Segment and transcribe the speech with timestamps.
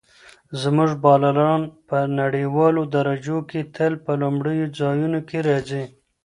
[0.61, 5.83] زموږ بالران په نړیوالو درجو کې تل په لومړیو ځایونو کې راځي.